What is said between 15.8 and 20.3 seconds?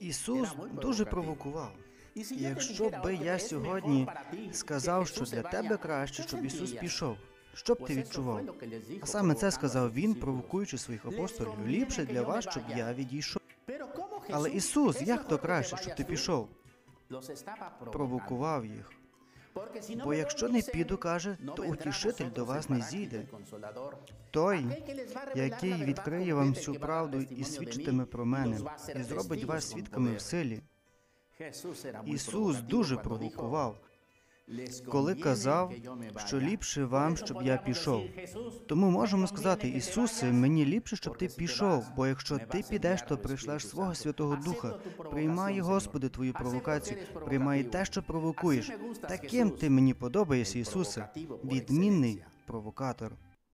ти пішов? Провокував їх. Бо